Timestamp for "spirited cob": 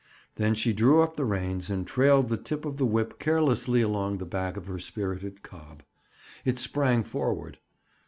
4.79-5.83